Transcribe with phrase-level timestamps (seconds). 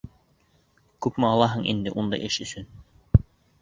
[1.07, 2.71] Күпме алаһың инде ундай эш өсөн?